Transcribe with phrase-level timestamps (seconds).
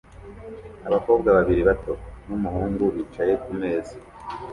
[0.87, 1.93] Abakobwa babiri bato
[2.27, 3.95] n'umuhungu bicaye kumeza